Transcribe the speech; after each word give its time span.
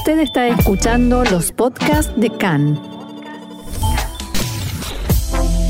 Usted 0.00 0.20
está 0.20 0.48
escuchando 0.48 1.24
los 1.24 1.52
podcasts 1.52 2.10
de 2.18 2.30
CAN. 2.30 2.80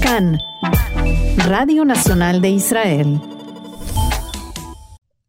CAN, 0.01 0.38
Radio 1.49 1.85
Nacional 1.85 2.40
de 2.40 2.51
Israel. 2.51 3.21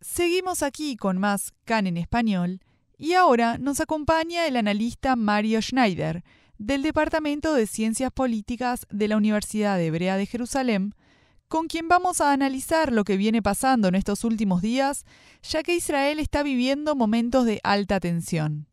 Seguimos 0.02 0.62
aquí 0.62 0.98
con 0.98 1.18
más 1.18 1.52
CAN 1.66 1.88
en 1.88 1.98
español 1.98 2.62
y 3.00 3.14
ahora 3.14 3.58
nos 3.58 3.80
acompaña 3.80 4.46
el 4.46 4.56
analista 4.56 5.16
Mario 5.16 5.64
Schneider 5.64 6.24
del 6.60 6.84
Departamento 6.84 7.56
de 7.56 7.66
Ciencias 7.66 8.12
Políticas 8.12 8.86
de 8.92 9.08
la 9.08 9.18
Universidad 9.18 9.82
Hebrea 9.82 10.16
de 10.16 10.28
Jerusalén, 10.28 10.94
con 11.48 11.66
quien 11.66 11.88
vamos 11.88 12.22
a 12.22 12.34
analizar 12.34 12.92
lo 12.92 13.04
que 13.04 13.18
viene 13.18 13.42
pasando 13.42 13.88
en 13.88 13.96
estos 13.96 14.24
últimos 14.24 14.62
días, 14.62 15.06
ya 15.42 15.64
que 15.64 15.76
Israel 15.76 16.20
está 16.20 16.44
viviendo 16.44 16.96
momentos 16.96 17.48
de 17.48 17.60
alta 17.64 18.00
tensión. 18.00 18.68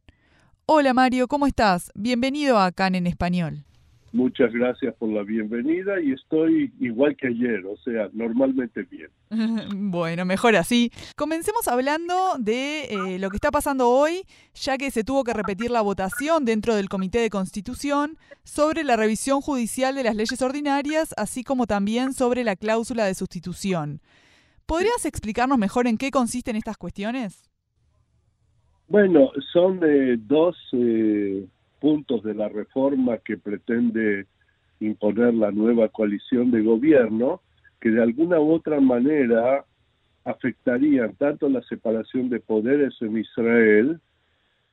Hola 0.70 0.92
Mario, 0.92 1.28
¿cómo 1.28 1.46
estás? 1.46 1.90
Bienvenido 1.94 2.58
a 2.58 2.70
CAN 2.72 2.94
en 2.94 3.06
español. 3.06 3.64
Muchas 4.12 4.52
gracias 4.52 4.94
por 4.96 5.08
la 5.08 5.22
bienvenida 5.22 5.98
y 5.98 6.12
estoy 6.12 6.70
igual 6.78 7.16
que 7.16 7.28
ayer, 7.28 7.64
o 7.64 7.74
sea, 7.78 8.10
normalmente 8.12 8.82
bien. 8.82 9.08
bueno, 9.90 10.26
mejor 10.26 10.56
así. 10.56 10.92
Comencemos 11.16 11.68
hablando 11.68 12.34
de 12.38 12.84
eh, 12.84 13.18
lo 13.18 13.30
que 13.30 13.38
está 13.38 13.50
pasando 13.50 13.88
hoy, 13.88 14.24
ya 14.52 14.76
que 14.76 14.90
se 14.90 15.04
tuvo 15.04 15.24
que 15.24 15.32
repetir 15.32 15.70
la 15.70 15.80
votación 15.80 16.44
dentro 16.44 16.76
del 16.76 16.90
Comité 16.90 17.18
de 17.20 17.30
Constitución 17.30 18.18
sobre 18.44 18.84
la 18.84 18.96
revisión 18.96 19.40
judicial 19.40 19.94
de 19.94 20.04
las 20.04 20.16
leyes 20.16 20.42
ordinarias, 20.42 21.14
así 21.16 21.44
como 21.44 21.66
también 21.66 22.12
sobre 22.12 22.44
la 22.44 22.56
cláusula 22.56 23.06
de 23.06 23.14
sustitución. 23.14 24.02
¿Podrías 24.66 25.06
explicarnos 25.06 25.56
mejor 25.56 25.86
en 25.86 25.96
qué 25.96 26.10
consisten 26.10 26.56
estas 26.56 26.76
cuestiones? 26.76 27.47
Bueno, 28.88 29.30
son 29.52 29.80
eh, 29.82 30.16
dos 30.18 30.56
eh, 30.72 31.44
puntos 31.80 32.22
de 32.22 32.34
la 32.34 32.48
reforma 32.48 33.18
que 33.18 33.36
pretende 33.36 34.26
imponer 34.80 35.34
la 35.34 35.50
nueva 35.50 35.88
coalición 35.88 36.50
de 36.50 36.62
gobierno 36.62 37.42
que 37.80 37.90
de 37.90 38.02
alguna 38.02 38.40
u 38.40 38.52
otra 38.52 38.80
manera 38.80 39.64
afectarían 40.24 41.14
tanto 41.14 41.48
la 41.48 41.62
separación 41.62 42.28
de 42.28 42.40
poderes 42.40 42.94
en 43.00 43.18
Israel 43.18 44.00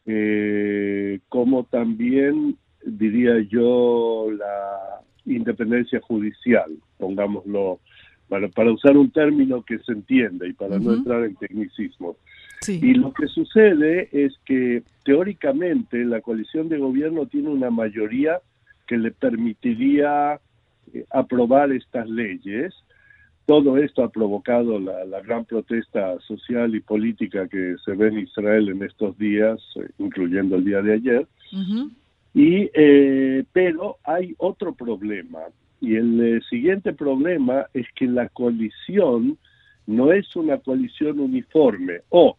eh, 0.05 1.19
como 1.29 1.63
también, 1.65 2.57
diría 2.85 3.39
yo, 3.49 4.27
la 4.31 5.01
independencia 5.25 5.99
judicial, 6.01 6.71
pongámoslo, 6.97 7.79
para, 8.29 8.47
para 8.49 8.71
usar 8.71 8.97
un 8.97 9.11
término 9.11 9.63
que 9.63 9.79
se 9.79 9.93
entienda 9.93 10.47
y 10.47 10.53
para 10.53 10.77
no 10.79 10.93
entrar 10.93 11.23
en 11.23 11.35
tecnicismo. 11.35 12.17
Y 12.67 12.93
lo 12.95 13.13
que 13.13 13.27
sucede 13.27 14.09
es 14.11 14.33
que 14.45 14.83
teóricamente 15.03 16.03
la 16.03 16.21
coalición 16.21 16.67
de 16.69 16.77
gobierno 16.77 17.25
tiene 17.27 17.49
una 17.49 17.69
mayoría 17.69 18.39
que 18.87 18.97
le 18.97 19.11
permitiría 19.11 20.39
eh, 20.93 21.05
aprobar 21.11 21.71
estas 21.71 22.09
leyes. 22.09 22.73
Todo 23.45 23.77
esto 23.77 24.03
ha 24.03 24.09
provocado 24.09 24.79
la, 24.79 25.21
gran 25.21 25.45
protesta 25.45 26.19
social 26.21 26.73
y 26.73 26.79
política 26.79 27.47
que 27.47 27.75
se 27.83 27.91
ve 27.91 28.07
en 28.07 28.19
Israel 28.19 28.69
en 28.69 28.83
estos 28.83 29.17
días, 29.17 29.59
eh, 29.75 29.87
incluyendo 29.99 30.55
el 30.55 30.65
día 30.65 30.81
de 30.81 30.93
ayer. 30.93 31.27
Y 32.33 32.69
eh, 32.73 33.43
pero 33.53 33.97
hay 34.03 34.33
otro 34.39 34.73
problema 34.73 35.41
y 35.79 35.95
el 35.95 36.43
siguiente 36.49 36.93
problema 36.93 37.67
es 37.73 37.85
que 37.95 38.07
la 38.07 38.27
coalición 38.29 39.37
no 39.85 40.11
es 40.11 40.35
una 40.35 40.57
coalición 40.57 41.19
uniforme 41.19 42.01
o 42.09 42.37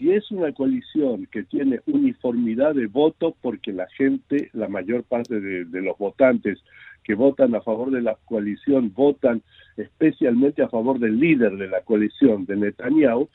si 0.00 0.10
es 0.12 0.30
una 0.30 0.50
coalición 0.52 1.26
que 1.30 1.42
tiene 1.42 1.80
uniformidad 1.86 2.74
de 2.74 2.86
voto, 2.86 3.36
porque 3.42 3.70
la 3.70 3.86
gente, 3.88 4.48
la 4.54 4.66
mayor 4.66 5.04
parte 5.04 5.38
de, 5.40 5.82
los 5.82 5.98
votantes 5.98 6.58
que 7.04 7.14
votan 7.14 7.54
a 7.54 7.60
favor 7.60 7.90
de 7.90 8.00
la 8.00 8.16
coalición, 8.24 8.94
votan 8.94 9.42
especialmente 9.76 10.62
a 10.62 10.70
favor 10.70 10.98
del 10.98 11.20
líder 11.20 11.58
de 11.58 11.68
la 11.68 11.82
coalición, 11.82 12.46
de 12.46 12.56
Netanyahu, 12.56 13.28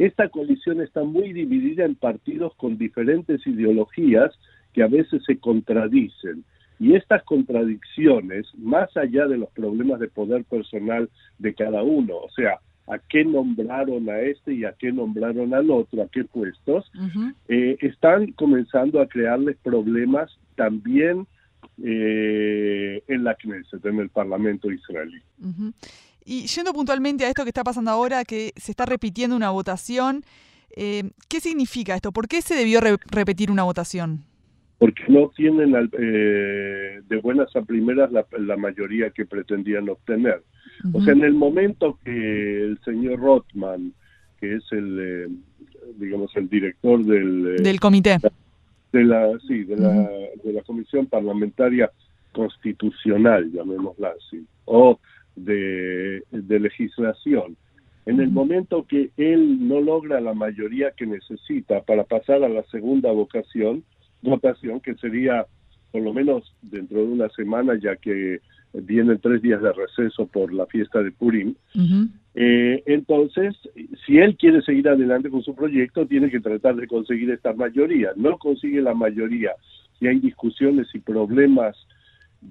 esta 0.00 0.28
coalición 0.28 0.80
está 0.80 1.04
muy 1.04 1.32
dividida 1.32 1.84
en 1.84 1.94
partidos 1.94 2.52
con 2.56 2.78
diferentes 2.78 3.46
ideologías 3.46 4.36
que 4.72 4.82
a 4.82 4.88
veces 4.88 5.22
se 5.24 5.38
contradicen. 5.38 6.44
Y 6.80 6.94
estas 6.94 7.22
contradicciones, 7.22 8.46
más 8.56 8.96
allá 8.96 9.26
de 9.28 9.38
los 9.38 9.50
problemas 9.50 10.00
de 10.00 10.08
poder 10.08 10.44
personal 10.44 11.08
de 11.38 11.54
cada 11.54 11.84
uno, 11.84 12.16
o 12.16 12.30
sea, 12.30 12.58
a 12.88 12.98
qué 12.98 13.24
nombraron 13.24 14.08
a 14.08 14.20
este 14.20 14.54
y 14.54 14.64
a 14.64 14.72
qué 14.72 14.92
nombraron 14.92 15.54
al 15.54 15.70
otro, 15.70 16.02
a 16.02 16.08
qué 16.08 16.24
puestos, 16.24 16.90
eh, 17.48 17.76
están 17.80 18.32
comenzando 18.32 19.00
a 19.00 19.08
crearles 19.08 19.56
problemas 19.62 20.38
también 20.56 21.26
eh, 21.82 23.02
en 23.06 23.24
la 23.24 23.34
Knesset, 23.34 23.84
en 23.84 24.00
el 24.00 24.08
Parlamento 24.08 24.70
israelí. 24.70 25.22
Y 26.24 26.46
yendo 26.46 26.72
puntualmente 26.72 27.24
a 27.24 27.28
esto 27.28 27.44
que 27.44 27.50
está 27.50 27.64
pasando 27.64 27.90
ahora, 27.90 28.24
que 28.24 28.52
se 28.56 28.72
está 28.72 28.86
repitiendo 28.86 29.36
una 29.36 29.50
votación, 29.50 30.24
eh, 30.76 31.10
¿qué 31.28 31.40
significa 31.40 31.94
esto? 31.94 32.12
¿Por 32.12 32.28
qué 32.28 32.42
se 32.42 32.54
debió 32.54 32.80
repetir 32.80 33.50
una 33.50 33.64
votación? 33.64 34.24
Porque 34.78 35.02
no 35.08 35.30
tienen 35.36 35.72
de 35.72 37.20
buenas 37.22 37.54
a 37.56 37.62
primeras 37.62 38.10
la 38.12 38.56
mayoría 38.56 39.10
que 39.10 39.26
pretendían 39.26 39.88
obtener. 39.88 40.42
O 40.92 41.00
sea, 41.02 41.12
en 41.12 41.24
el 41.24 41.34
momento 41.34 41.98
que 42.04 42.62
el 42.62 42.78
señor 42.84 43.18
Rothman, 43.18 43.92
que 44.40 44.54
es 44.54 44.64
el, 44.70 44.98
eh, 45.00 45.28
digamos, 45.96 46.34
el 46.36 46.48
director 46.48 47.04
del... 47.04 47.56
Eh, 47.58 47.62
del 47.62 47.80
comité. 47.80 48.18
De 48.92 49.04
la, 49.04 49.36
sí, 49.46 49.64
de, 49.64 49.76
la, 49.76 50.08
de 50.44 50.52
la 50.52 50.62
Comisión 50.62 51.06
Parlamentaria 51.06 51.90
Constitucional, 52.32 53.50
llamémosla 53.50 54.12
así, 54.16 54.44
o 54.64 54.98
de, 55.34 56.22
de 56.30 56.60
legislación. 56.60 57.56
En 58.06 58.20
el 58.20 58.30
momento 58.30 58.86
que 58.86 59.10
él 59.16 59.68
no 59.68 59.80
logra 59.80 60.20
la 60.20 60.32
mayoría 60.32 60.92
que 60.92 61.06
necesita 61.06 61.82
para 61.82 62.04
pasar 62.04 62.42
a 62.44 62.48
la 62.48 62.62
segunda 62.70 63.10
vocación, 63.12 63.82
votación, 64.22 64.80
que 64.80 64.94
sería 64.96 65.46
por 65.90 66.02
lo 66.02 66.12
menos 66.12 66.54
dentro 66.62 66.98
de 66.98 67.04
una 67.04 67.28
semana, 67.30 67.74
ya 67.80 67.96
que 67.96 68.40
vienen 68.74 69.18
tres 69.20 69.40
días 69.40 69.62
de 69.62 69.72
receso 69.72 70.26
por 70.26 70.52
la 70.52 70.66
fiesta 70.66 71.02
de 71.02 71.10
Purim. 71.12 71.54
Eh, 72.34 72.82
entonces, 72.86 73.56
si 74.06 74.18
él 74.18 74.36
quiere 74.36 74.62
seguir 74.62 74.88
adelante 74.88 75.30
con 75.30 75.42
su 75.42 75.54
proyecto, 75.54 76.06
tiene 76.06 76.30
que 76.30 76.40
tratar 76.40 76.76
de 76.76 76.86
conseguir 76.86 77.30
esta 77.30 77.52
mayoría. 77.54 78.10
No 78.16 78.36
consigue 78.38 78.82
la 78.82 78.94
mayoría 78.94 79.52
si 79.98 80.06
hay 80.06 80.20
discusiones 80.20 80.88
y 80.94 81.00
problemas 81.00 81.76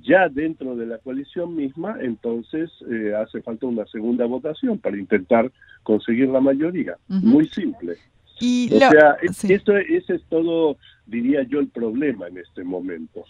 ya 0.01 0.27
dentro 0.27 0.75
de 0.75 0.85
la 0.85 0.97
coalición 0.97 1.55
misma, 1.55 1.97
entonces 2.01 2.69
eh, 2.91 3.13
hace 3.15 3.41
falta 3.41 3.67
una 3.67 3.85
segunda 3.85 4.25
votación 4.25 4.77
para 4.79 4.97
intentar 4.97 5.49
conseguir 5.83 6.27
la 6.27 6.41
mayoría. 6.41 6.97
Muy 7.07 7.47
simple. 7.47 7.95
Y 8.39 8.69
o 8.73 8.79
sea, 8.79 9.17
esto, 9.21 9.77
ese 9.77 10.15
es 10.15 10.23
todo, 10.29 10.77
diría 11.07 11.43
yo, 11.43 11.59
el 11.59 11.69
problema 11.69 12.27
en 12.27 12.37
este 12.37 12.63
momento. 12.63 13.23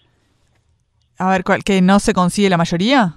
A 1.17 1.31
ver, 1.31 1.43
¿que 1.63 1.81
no 1.81 1.99
se 1.99 2.13
consigue 2.13 2.49
la 2.49 2.57
mayoría? 2.57 3.15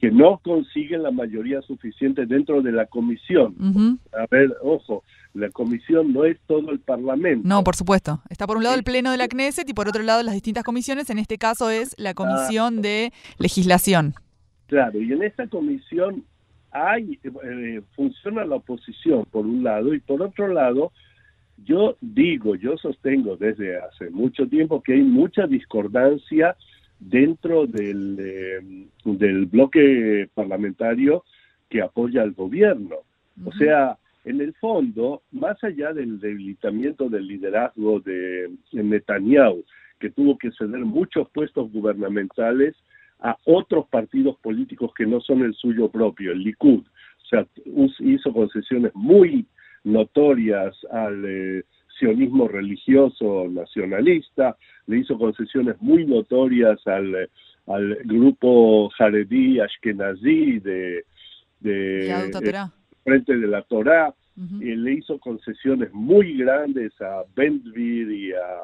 Que 0.00 0.10
no 0.10 0.38
consiguen 0.38 1.02
la 1.02 1.10
mayoría 1.10 1.60
suficiente 1.62 2.26
dentro 2.26 2.62
de 2.62 2.72
la 2.72 2.86
comisión. 2.86 3.98
A 4.12 4.26
ver, 4.30 4.54
ojo, 4.62 5.02
la 5.32 5.50
comisión 5.50 6.12
no 6.12 6.24
es 6.24 6.38
todo 6.46 6.70
el 6.70 6.80
Parlamento. 6.80 7.46
No, 7.46 7.64
por 7.64 7.74
supuesto. 7.74 8.22
Está 8.30 8.46
por 8.46 8.56
un 8.56 8.62
lado 8.62 8.76
el 8.76 8.84
Pleno 8.84 9.10
de 9.10 9.16
la 9.16 9.28
Knesset 9.28 9.68
y 9.68 9.74
por 9.74 9.88
otro 9.88 10.02
lado 10.02 10.22
las 10.22 10.34
distintas 10.34 10.64
comisiones. 10.64 11.10
En 11.10 11.18
este 11.18 11.38
caso 11.38 11.70
es 11.70 11.94
la 11.98 12.14
Comisión 12.14 12.82
de 12.82 13.12
Legislación. 13.38 14.14
Claro, 14.66 15.00
y 15.00 15.12
en 15.12 15.22
esa 15.22 15.46
comisión 15.46 16.24
hay 16.70 17.18
eh, 17.22 17.82
funciona 17.94 18.44
la 18.44 18.56
oposición 18.56 19.24
por 19.30 19.46
un 19.46 19.62
lado 19.62 19.94
y 19.94 20.00
por 20.00 20.22
otro 20.22 20.48
lado 20.48 20.92
yo 21.64 21.96
digo, 22.00 22.54
yo 22.56 22.76
sostengo 22.76 23.36
desde 23.36 23.78
hace 23.78 24.10
mucho 24.10 24.46
tiempo 24.46 24.82
que 24.82 24.94
hay 24.94 25.02
mucha 25.02 25.46
discordancia 25.46 26.56
dentro 27.00 27.66
del, 27.66 28.16
eh, 28.18 28.86
del 29.04 29.46
bloque 29.46 30.28
parlamentario 30.34 31.24
que 31.68 31.82
apoya 31.82 32.22
al 32.22 32.32
gobierno. 32.32 32.96
O 33.44 33.52
sea, 33.52 33.98
en 34.24 34.40
el 34.40 34.54
fondo, 34.54 35.22
más 35.32 35.62
allá 35.62 35.92
del 35.92 36.18
debilitamiento 36.18 37.08
del 37.08 37.26
liderazgo 37.26 38.00
de, 38.00 38.50
Netanyahu, 38.72 39.64
que 39.98 40.10
tuvo 40.10 40.38
que 40.38 40.50
ceder 40.52 40.80
muchos 40.80 41.28
puestos 41.30 41.70
gubernamentales 41.72 42.74
a 43.20 43.36
otros 43.44 43.86
partidos 43.88 44.36
políticos 44.38 44.92
que 44.96 45.06
no 45.06 45.20
son 45.20 45.42
el 45.42 45.54
suyo 45.54 45.88
propio, 45.88 46.32
el 46.32 46.42
Likud. 46.42 46.80
O 46.80 47.26
sea, 47.26 47.46
hizo 48.00 48.32
concesiones 48.32 48.92
muy 48.94 49.46
notorias 49.84 50.76
al 50.90 51.24
eh, 51.24 51.64
sionismo 51.98 52.48
religioso 52.48 53.46
nacionalista, 53.48 54.56
le 54.86 54.98
hizo 54.98 55.18
concesiones 55.18 55.80
muy 55.80 56.04
notorias 56.04 56.84
al, 56.86 57.14
eh, 57.14 57.28
al 57.66 57.96
grupo 58.04 58.90
Jaredí 58.90 59.60
Ashkenazí 59.60 60.58
de, 60.58 61.04
de, 61.60 61.70
de 62.30 62.68
Frente 63.04 63.36
de 63.36 63.46
la 63.46 63.62
Torá. 63.62 64.14
le 64.60 64.92
hizo 64.92 65.18
concesiones 65.18 65.92
muy 65.92 66.38
grandes 66.38 66.92
a 67.00 67.22
Benvir 67.36 68.10
y 68.10 68.32
a, 68.32 68.58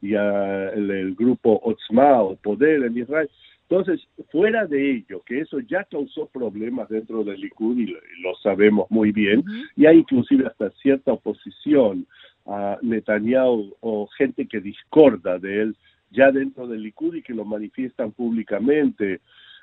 y 0.00 0.14
a 0.14 0.70
el, 0.70 1.14
grupo 1.14 1.60
Otzma 1.62 2.22
o 2.22 2.36
Poder 2.36 2.84
en 2.84 2.98
Israel. 2.98 3.30
Entonces, 3.70 4.00
fuera 4.30 4.66
de 4.66 4.92
ello, 4.92 5.22
que 5.26 5.40
eso 5.40 5.60
ya 5.60 5.84
causó 5.84 6.26
problemas 6.26 6.88
dentro 6.88 7.22
del 7.22 7.38
Likud 7.38 7.76
y 7.78 7.86
lo, 8.22 8.34
sabemos 8.42 8.86
muy 8.88 9.12
bien, 9.12 9.44
y 9.76 9.84
hay 9.84 9.98
inclusive 9.98 10.46
hasta 10.46 10.70
cierta 10.70 11.12
oposición 11.12 12.06
a 12.46 12.78
Netanyahu 12.80 13.76
o 13.80 14.06
gente 14.16 14.46
que 14.46 14.60
discorda 14.60 15.38
de 15.38 15.62
él 15.62 15.76
ya 16.10 16.32
dentro 16.32 16.66
del 16.66 16.82
Likud 16.82 17.16
y 17.16 17.22
que 17.22 17.34
lo 17.34 17.44
manifiestan 17.44 18.12
públicamente, 18.12 19.20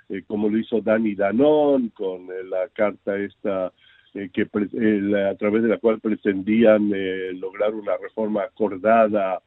eh, 0.10 0.22
como 0.28 0.50
lo 0.50 0.60
hizo 0.60 0.82
Dani 0.82 1.16
Danón 1.16 1.90
con 1.90 2.26
eh, 2.26 2.44
la 2.48 2.68
carta 2.74 3.18
esta 3.18 3.74
eh, 4.14 4.30
que 4.32 4.44
a 4.44 5.36
través 5.36 5.64
de 5.64 5.70
la 5.70 5.80
cual 5.80 6.00
pretendían 6.00 6.92
lograr 7.40 7.74
una 7.74 7.98
reforma 7.98 8.44
acordada 8.44 9.42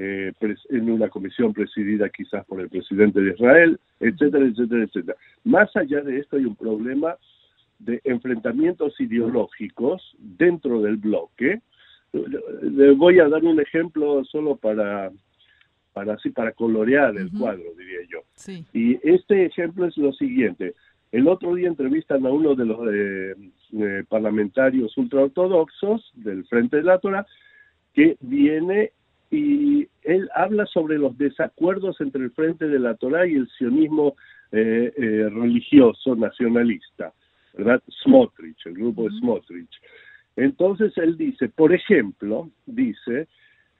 en 0.00 0.90
una 0.90 1.08
comisión 1.08 1.52
presidida 1.52 2.08
quizás 2.08 2.44
por 2.46 2.60
el 2.60 2.68
presidente 2.68 3.20
de 3.20 3.32
Israel, 3.32 3.78
etcétera, 3.98 4.46
etcétera, 4.46 4.84
etcétera. 4.84 5.18
Más 5.44 5.74
allá 5.76 6.00
de 6.00 6.18
esto 6.18 6.36
hay 6.36 6.44
un 6.44 6.56
problema 6.56 7.16
de 7.78 8.00
enfrentamientos 8.04 8.98
ideológicos 9.00 10.16
dentro 10.18 10.80
del 10.82 10.96
bloque. 10.96 11.60
Le 12.12 12.92
voy 12.92 13.18
a 13.20 13.28
dar 13.28 13.44
un 13.44 13.60
ejemplo 13.60 14.24
solo 14.24 14.56
para 14.56 15.10
para 15.92 16.14
así 16.14 16.30
para 16.30 16.52
colorear 16.52 17.16
el 17.16 17.30
cuadro, 17.32 17.64
diría 17.76 17.98
yo. 18.08 18.20
Y 18.72 18.98
este 19.02 19.46
ejemplo 19.46 19.86
es 19.86 19.96
lo 19.96 20.12
siguiente. 20.12 20.74
El 21.10 21.26
otro 21.26 21.54
día 21.54 21.68
entrevistan 21.68 22.24
a 22.24 22.30
uno 22.30 22.54
de 22.54 22.64
los 22.64 22.78
eh, 22.92 23.34
eh, 23.72 24.04
parlamentarios 24.08 24.96
ultraortodoxos 24.96 26.12
del 26.14 26.44
Frente 26.46 26.76
de 26.76 26.82
la 26.84 26.98
Torah 26.98 27.26
que 27.92 28.16
viene 28.20 28.92
y 29.30 29.88
él 30.02 30.28
habla 30.34 30.66
sobre 30.66 30.98
los 30.98 31.16
desacuerdos 31.16 32.00
entre 32.00 32.24
el 32.24 32.30
Frente 32.32 32.66
de 32.66 32.78
la 32.78 32.94
Torah 32.94 33.26
y 33.26 33.34
el 33.34 33.48
sionismo 33.58 34.16
eh, 34.52 34.92
religioso 35.32 36.16
nacionalista, 36.16 37.12
¿verdad? 37.54 37.82
Smotrich, 38.02 38.66
el 38.66 38.74
grupo 38.74 39.04
de 39.04 39.16
Smotrich. 39.18 39.80
Entonces 40.36 40.96
él 40.96 41.16
dice, 41.16 41.48
por 41.48 41.72
ejemplo, 41.72 42.50
dice 42.66 43.28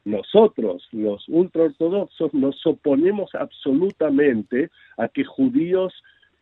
nosotros, 0.05 0.88
los 0.93 1.29
ultraortodoxos, 1.29 2.32
nos 2.32 2.64
oponemos 2.67 3.35
absolutamente 3.35 4.70
a 4.97 5.08
que 5.08 5.25
judíos 5.25 5.93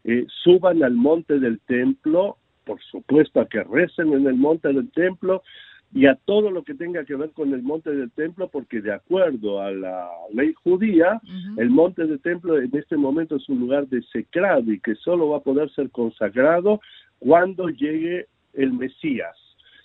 eh, 0.04 0.26
suban 0.44 0.82
al 0.84 0.94
monte 0.94 1.38
del 1.40 1.58
templo, 1.60 2.36
por 2.64 2.80
supuesto 2.82 3.40
a 3.40 3.48
que 3.48 3.62
recen 3.64 4.12
en 4.12 4.26
el 4.26 4.34
monte 4.34 4.68
del 4.68 4.90
templo 4.92 5.42
y 5.92 6.06
a 6.06 6.14
todo 6.14 6.50
lo 6.50 6.62
que 6.64 6.74
tenga 6.74 7.04
que 7.04 7.16
ver 7.16 7.30
con 7.30 7.52
el 7.54 7.62
monte 7.62 7.94
del 7.94 8.10
templo, 8.10 8.48
porque 8.48 8.80
de 8.80 8.92
acuerdo 8.92 9.62
a 9.62 9.70
la 9.70 10.08
ley 10.32 10.52
judía, 10.52 11.20
el 11.56 11.70
monte 11.70 12.06
del 12.06 12.20
templo 12.20 12.60
en 12.60 12.74
este 12.76 12.96
momento 12.96 13.36
es 13.36 13.48
un 13.48 13.60
lugar 13.60 13.88
desecrado 13.88 14.70
y 14.70 14.80
que 14.80 14.94
solo 14.96 15.30
va 15.30 15.38
a 15.38 15.42
poder 15.42 15.70
ser 15.70 15.90
consagrado 15.90 16.80
cuando 17.18 17.68
llegue 17.68 18.26
el 18.52 18.72
Mesías. 18.72 19.36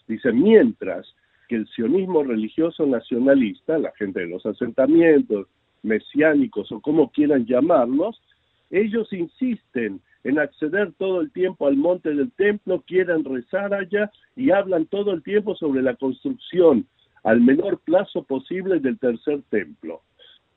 Dice, 0.08 0.34
mientras 0.34 1.16
el 1.56 1.68
sionismo 1.68 2.24
religioso 2.24 2.86
nacionalista, 2.86 3.78
la 3.78 3.92
gente 3.98 4.22
de 4.22 4.28
los 4.28 4.46
asentamientos 4.46 5.48
mesiánicos 5.84 6.72
o 6.72 6.80
como 6.80 7.12
quieran 7.12 7.46
llamarlos, 7.46 8.22
ellos 8.70 9.12
insisten 9.14 10.02
en 10.24 10.40
acceder 10.40 10.94
todo 10.98 11.22
el 11.22 11.32
tiempo 11.32 11.68
al 11.68 11.76
monte 11.76 12.14
del 12.14 12.32
templo, 12.32 12.84
quieren 12.88 13.24
rezar 13.26 13.74
allá 13.74 14.12
y 14.36 14.52
hablan 14.52 14.86
todo 14.86 15.12
el 15.12 15.22
tiempo 15.22 15.56
sobre 15.56 15.82
la 15.82 15.96
construcción 15.96 16.88
al 17.24 17.42
menor 17.42 17.80
plazo 17.80 18.24
posible 18.24 18.80
del 18.80 19.00
tercer 19.00 19.42
templo. 19.50 20.02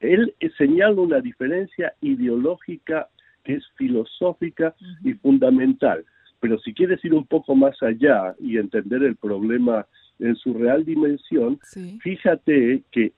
Él 0.00 0.34
señala 0.58 1.00
una 1.00 1.20
diferencia 1.20 1.94
ideológica 2.00 3.08
que 3.44 3.54
es 3.54 3.64
filosófica 3.76 4.74
y 5.02 5.14
fundamental. 5.14 6.04
Pero 6.40 6.58
si 6.58 6.74
quieres 6.74 7.02
ir 7.04 7.14
un 7.14 7.26
poco 7.26 7.54
más 7.54 7.80
allá 7.82 8.34
y 8.38 8.58
entender 8.58 9.02
el 9.02 9.16
problema 9.16 9.86
en 10.18 10.36
su 10.36 10.54
real 10.54 10.84
dimensión, 10.84 11.58
fíjate 12.02 12.82
que 12.90 13.12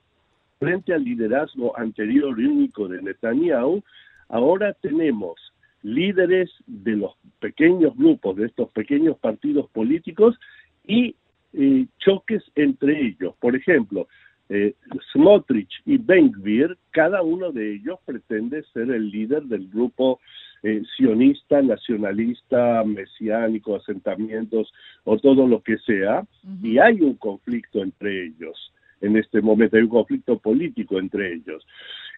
frente 0.58 0.92
al 0.92 1.04
liderazgo 1.04 1.76
anterior 1.78 2.38
y 2.38 2.46
único 2.46 2.88
de 2.88 3.02
Netanyahu, 3.02 3.82
ahora 4.28 4.72
tenemos 4.74 5.36
líderes 5.82 6.50
de 6.66 6.96
los 6.96 7.12
pequeños 7.40 7.96
grupos, 7.96 8.36
de 8.36 8.46
estos 8.46 8.70
pequeños 8.72 9.18
partidos 9.18 9.68
políticos 9.70 10.38
y 10.86 11.14
eh, 11.52 11.86
choques 11.98 12.42
entre 12.54 13.00
ellos. 13.00 13.34
Por 13.40 13.56
ejemplo, 13.56 14.08
eh, 14.48 14.74
Smotrich 15.12 15.70
y 15.84 15.98
Benkvir, 15.98 16.76
cada 16.90 17.22
uno 17.22 17.52
de 17.52 17.74
ellos 17.74 17.98
pretende 18.04 18.62
ser 18.72 18.90
el 18.90 19.10
líder 19.10 19.44
del 19.44 19.68
grupo 19.68 20.20
eh, 20.62 20.82
sionista, 20.96 21.62
nacionalista, 21.62 22.82
mesiánico, 22.84 23.76
asentamientos 23.76 24.72
o 25.04 25.18
todo 25.18 25.46
lo 25.46 25.62
que 25.62 25.78
sea, 25.78 26.26
y 26.62 26.78
hay 26.78 27.00
un 27.00 27.14
conflicto 27.14 27.82
entre 27.82 28.26
ellos 28.26 28.72
en 29.00 29.16
este 29.16 29.40
momento, 29.40 29.76
hay 29.76 29.82
un 29.82 29.88
conflicto 29.88 30.38
político 30.38 30.98
entre 30.98 31.34
ellos. 31.34 31.64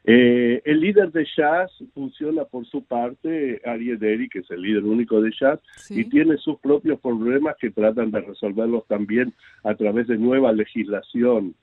Eh, 0.05 0.63
el 0.65 0.81
líder 0.81 1.13
de 1.13 1.25
Shas 1.25 1.71
funciona 1.93 2.45
por 2.45 2.67
su 2.67 2.85
parte, 2.85 3.61
Ari 3.65 3.97
Deri, 3.97 4.29
que 4.29 4.41
es 4.41 4.51
el 4.51 4.63
líder 4.63 4.85
único 4.85 5.21
de 5.21 5.31
Shas, 5.31 5.61
y 5.91 6.05
tiene 6.05 6.37
sus 6.39 6.59
propios 6.59 7.01
problemas 7.01 7.57
que 7.61 7.71
tratan 7.71 8.11
de 8.11 8.21
resolverlos 8.21 8.87
también 8.87 9.35
a 9.63 9.75
través 9.75 10.07
de 10.07 10.17
nueva 10.17 10.53
legislación 10.53 11.55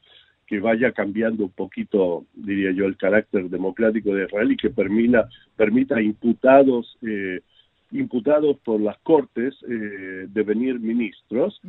que 0.48 0.60
vaya 0.62 0.94
cambiando 0.94 1.44
un 1.44 1.52
poquito, 1.52 2.26
diría 2.34 2.72
yo, 2.72 2.86
el 2.86 2.96
carácter 2.96 3.50
democrático 3.50 4.14
de 4.14 4.26
Israel 4.26 4.52
y 4.54 4.58
que 4.58 4.70
permita, 4.70 5.28
permita 5.58 6.02
imputados, 6.02 6.98
eh, 7.02 7.42
imputados 7.92 8.58
por 8.64 8.80
las 8.80 8.98
cortes 9.00 9.56
eh, 9.70 10.28
devenir 10.30 10.80
ministros. 10.80 11.62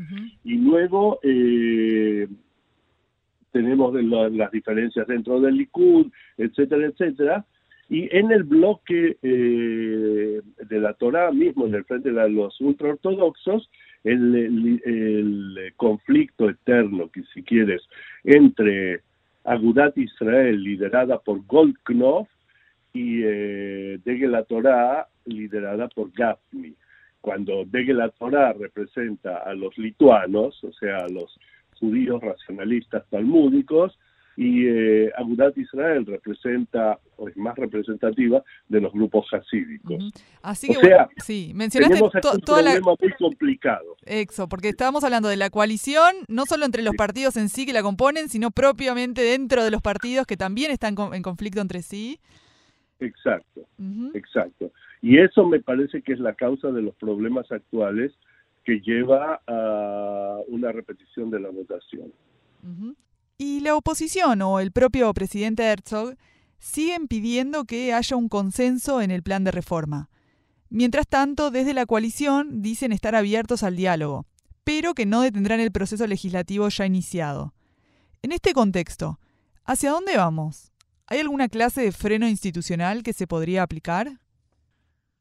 Y 0.45 0.59
luego 0.59 1.19
eh, 1.25 2.29
tenemos 3.53 3.95
las 4.03 4.51
diferencias 4.51 5.07
dentro 5.07 5.41
del 5.41 5.57
Likud, 5.57 6.07
etcétera, 6.37 6.87
etcétera. 6.87 7.45
Y 7.91 8.15
en 8.15 8.31
el 8.31 8.43
bloque 8.43 9.17
eh, 9.23 10.41
de 10.69 10.81
la 10.81 10.93
Torah 10.95 11.33
mismo, 11.33 11.67
en 11.67 11.75
el 11.75 11.85
frente 11.85 12.13
de 12.13 12.29
los 12.29 12.61
ultraortodoxos, 12.61 13.71
el, 14.05 14.81
el, 14.85 15.73
conflicto 15.77 16.51
eterno, 16.51 17.11
que 17.11 17.23
si 17.35 17.43
quieres, 17.43 17.83
entre 18.25 19.01
Agudat 19.45 19.97
Israel, 19.97 20.63
liderada 20.63 21.19
por 21.19 21.45
Goldknopf, 21.47 22.29
y 22.93 23.23
eh, 23.25 23.99
la 24.05 24.45
Torah, 24.45 25.09
liderada 25.25 25.89
por 25.89 26.13
Gafni. 26.13 26.75
Cuando 27.21 27.65
la 27.73 28.09
Torah 28.11 28.53
representa 28.53 29.39
a 29.39 29.55
los 29.55 29.77
lituanos, 29.79 30.63
o 30.63 30.73
sea, 30.73 30.99
a 30.99 31.09
los 31.09 31.39
judíos 31.79 32.21
racionalistas 32.21 33.05
talmúdicos, 33.11 33.99
y 34.39 34.69
eh, 34.69 35.11
Agudat 35.17 35.59
Israel 35.59 36.07
representa 36.07 37.01
o 37.17 37.29
es 37.29 37.37
más 37.37 37.57
representativa 37.57 38.41
de 38.69 38.81
los 38.81 38.93
grupos 38.93 39.27
hasídicos. 39.33 40.13
Así 40.43 40.69
que, 40.69 40.77
o 40.77 40.81
sea, 40.81 41.09
sí, 41.17 41.51
mencionaste 41.57 42.01
un 42.01 42.41
problema 42.43 42.95
muy 43.01 43.13
complicado. 43.19 43.97
Eso, 44.07 44.49
porque 44.49 44.69
estábamos 44.69 45.03
hablando 45.03 45.29
de 45.29 45.37
la 45.37 45.51
coalición, 45.51 46.15
no 46.29 46.45
solo 46.47 46.67
entre 46.67 46.85
los 46.85 46.95
partidos 46.95 47.37
en 47.37 47.49
sí 47.49 47.67
que 47.67 47.73
la 47.73 47.83
componen, 47.83 48.29
sino 48.29 48.53
propiamente 48.53 49.23
dentro 49.23 49.65
de 49.65 49.73
los 49.73 49.83
partidos 49.83 50.25
que 50.25 50.37
también 50.37 50.71
están 50.71 50.95
en 51.13 51.23
conflicto 51.25 51.61
entre 51.61 51.83
sí. 51.83 52.21
Exacto, 53.01 53.63
exacto. 54.15 54.71
Y 55.03 55.19
eso 55.19 55.49
me 55.49 55.59
parece 55.59 56.01
que 56.03 56.13
es 56.13 56.21
la 56.21 56.35
causa 56.35 56.71
de 56.71 56.83
los 56.83 56.95
problemas 56.95 57.51
actuales 57.51 58.13
que 58.69 58.81
lleva 58.81 59.41
a 59.47 60.41
una 60.47 60.71
repetición 60.73 61.31
de 61.31 61.41
la 61.41 61.49
votación. 61.49 62.13
Y 63.39 63.61
la 63.61 63.75
oposición 63.75 64.43
o 64.43 64.61
el 64.61 64.73
propio 64.73 65.11
presidente 65.15 65.63
Herzog 65.63 66.17
siguen 66.59 67.09
pidiendo 67.09 67.65
que 67.65 67.95
haya 67.95 68.15
un 68.15 68.29
consenso 68.29 69.01
en 69.01 69.11
el 69.11 69.23
plan 69.23 69.43
de 69.43 69.53
reforma. 69.53 70.11
Mientras 70.69 71.09
tanto, 71.09 71.51
desde 71.51 71.73
la 71.73 71.87
coalición 71.87 72.61
dicen 72.61 72.93
estar 72.93 73.15
abiertos 73.15 73.63
al 73.63 73.75
diálogo, 73.75 74.27
pero 74.65 74.93
que 74.93 75.07
no 75.07 75.23
detendrán 75.23 75.61
el 75.61 75.73
proceso 75.73 76.07
legislativo 76.07 76.69
ya 76.69 76.85
iniciado. 76.85 77.55
En 78.21 78.33
este 78.33 78.53
contexto, 78.53 79.19
¿hacia 79.65 79.93
dónde 79.93 80.19
vamos? 80.19 80.73
¿Hay 81.07 81.21
alguna 81.21 81.49
clase 81.49 81.81
de 81.81 81.93
freno 81.93 82.29
institucional 82.29 83.03
que 83.03 83.15
se 83.15 83.27
podría 83.27 83.63
aplicar? 83.63 84.19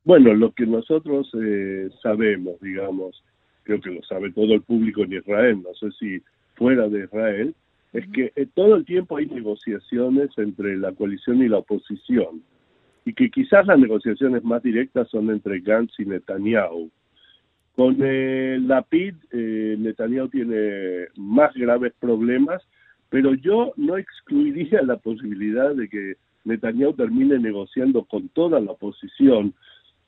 Bueno, 0.04 0.34
lo 0.34 0.54
que 0.54 0.66
nosotros 0.66 1.32
eh, 1.42 1.88
sabemos, 2.04 2.60
digamos, 2.60 3.24
creo 3.68 3.82
que 3.82 3.92
lo 3.92 4.02
sabe 4.04 4.32
todo 4.32 4.54
el 4.54 4.62
público 4.62 5.04
en 5.04 5.14
Israel, 5.14 5.62
no 5.62 5.74
sé 5.76 5.92
si 6.00 6.24
fuera 6.56 6.88
de 6.88 7.04
Israel, 7.04 7.54
es 7.92 8.08
que 8.14 8.32
eh, 8.36 8.48
todo 8.54 8.76
el 8.76 8.86
tiempo 8.86 9.18
hay 9.18 9.26
negociaciones 9.26 10.30
entre 10.38 10.78
la 10.78 10.94
coalición 10.94 11.44
y 11.44 11.50
la 11.50 11.58
oposición, 11.58 12.42
y 13.04 13.14
que 13.14 13.30
quizás 13.30 13.68
las 13.68 13.78
negociaciones 13.78 14.44
más 14.44 14.64
directas 14.64 15.10
son 15.10 15.30
entre 15.30 15.60
Gantz 15.60 16.00
y 16.00 16.06
Netanyahu. 16.06 16.90
Con 17.76 17.98
eh, 18.02 18.58
la 18.62 18.82
PID, 18.84 19.16
eh, 19.32 19.76
Netanyahu 19.78 20.30
tiene 20.30 21.08
más 21.18 21.54
graves 21.54 21.94
problemas, 22.00 22.62
pero 23.10 23.34
yo 23.34 23.74
no 23.76 23.98
excluiría 23.98 24.82
la 24.82 24.98
posibilidad 24.98 25.76
de 25.76 25.90
que 25.90 26.16
Netanyahu 26.46 26.94
termine 26.94 27.38
negociando 27.38 28.06
con 28.06 28.30
toda 28.30 28.62
la 28.62 28.72
oposición, 28.72 29.54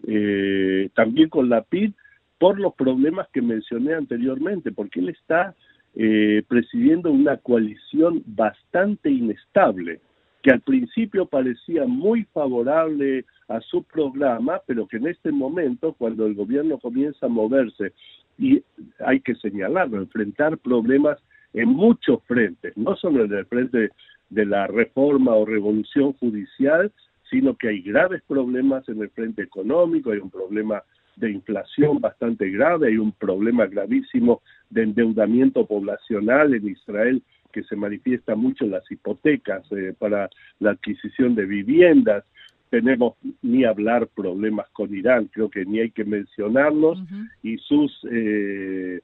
eh, 0.07 0.89
también 0.95 1.27
con 1.29 1.49
la 1.49 1.61
PID, 1.63 1.91
por 2.39 2.59
los 2.59 2.73
problemas 2.73 3.27
que 3.33 3.41
mencioné 3.41 3.93
anteriormente, 3.93 4.71
porque 4.71 5.01
él 5.01 5.09
está 5.09 5.55
eh, 5.95 6.43
presidiendo 6.47 7.11
una 7.11 7.37
coalición 7.37 8.23
bastante 8.25 9.11
inestable, 9.11 9.99
que 10.41 10.51
al 10.51 10.61
principio 10.61 11.25
parecía 11.25 11.85
muy 11.85 12.23
favorable 12.33 13.25
a 13.49 13.59
su 13.59 13.83
programa, 13.83 14.61
pero 14.65 14.87
que 14.87 14.97
en 14.97 15.07
este 15.07 15.31
momento, 15.31 15.93
cuando 15.97 16.25
el 16.25 16.33
gobierno 16.33 16.77
comienza 16.77 17.25
a 17.25 17.29
moverse, 17.29 17.91
y 18.37 18.63
hay 19.05 19.19
que 19.19 19.35
señalarlo, 19.35 19.97
enfrentar 19.97 20.57
problemas 20.57 21.19
en 21.53 21.67
muchos 21.67 22.23
frentes, 22.23 22.75
no 22.77 22.95
solo 22.95 23.25
en 23.25 23.33
el 23.33 23.45
frente 23.47 23.89
de 24.29 24.45
la 24.45 24.67
reforma 24.67 25.35
o 25.35 25.45
revolución 25.45 26.13
judicial, 26.13 26.91
sino 27.29 27.55
que 27.57 27.67
hay 27.67 27.81
graves 27.81 28.21
problemas 28.27 28.87
en 28.87 29.01
el 29.01 29.09
frente 29.09 29.43
económico, 29.43 30.11
hay 30.11 30.19
un 30.19 30.31
problema 30.31 30.83
de 31.15 31.31
inflación 31.31 31.99
bastante 31.99 32.49
grave, 32.49 32.87
hay 32.87 32.97
un 32.97 33.11
problema 33.11 33.65
gravísimo 33.65 34.41
de 34.69 34.83
endeudamiento 34.83 35.65
poblacional 35.65 36.53
en 36.53 36.67
Israel 36.67 37.21
que 37.51 37.63
se 37.63 37.75
manifiesta 37.75 38.35
mucho 38.35 38.65
en 38.65 38.71
las 38.71 38.89
hipotecas 38.91 39.63
eh, 39.71 39.93
para 39.97 40.29
la 40.59 40.71
adquisición 40.71 41.35
de 41.35 41.45
viviendas. 41.45 42.23
Tenemos 42.69 43.15
ni 43.41 43.65
hablar 43.65 44.07
problemas 44.07 44.69
con 44.69 44.93
Irán, 44.93 45.29
creo 45.31 45.49
que 45.49 45.65
ni 45.65 45.79
hay 45.79 45.89
que 45.89 46.05
mencionarlos, 46.05 46.99
y 47.41 47.57
sus, 47.57 47.91
eh, 48.11 49.01